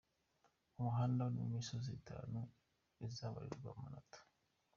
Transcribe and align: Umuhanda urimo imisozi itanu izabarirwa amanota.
Umuhanda 0.77 1.21
urimo 1.27 1.43
imisozi 1.49 1.89
itanu 1.99 2.39
izabarirwa 3.07 3.67
amanota. 3.75 4.19